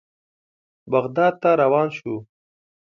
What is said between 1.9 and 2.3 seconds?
شوو.